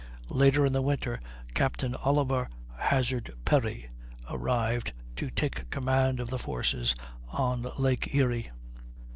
Later 0.31 0.65
in 0.65 0.73
the 0.73 0.81
winter 0.81 1.21
Captain 1.53 1.93
Oliver 1.93 2.49
Hazard 2.79 3.35
Perry 3.45 3.87
arrived 4.31 4.93
to 5.17 5.29
take 5.29 5.69
command 5.69 6.19
of 6.19 6.31
the 6.31 6.39
forces 6.39 6.95
on 7.27 7.67
Lake 7.77 8.15
Erie. 8.15 8.49